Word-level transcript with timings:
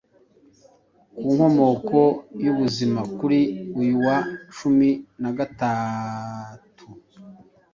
ku 1.15 1.21
nkomoko 1.33 1.99
y’ubuzima 2.43 3.01
kuri 3.17 3.39
uyu 3.79 3.95
wa 4.05 4.17
cumi 4.55 4.89
nagatatu 5.21 6.85